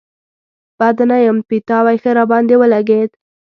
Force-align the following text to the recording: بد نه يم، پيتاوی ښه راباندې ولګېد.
بد 0.79 0.97
نه 1.09 1.17
يم، 1.25 1.37
پيتاوی 1.49 1.95
ښه 2.03 2.11
راباندې 2.17 2.55
ولګېد. 2.57 3.11